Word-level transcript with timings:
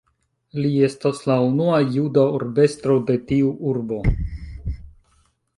Li 0.61 0.71
estas 0.85 1.19
la 1.31 1.35
unua 1.49 1.75
juda 1.97 2.25
urbestro 2.39 2.97
de 3.11 3.21
tiu 3.33 3.55
urbo. 3.75 4.01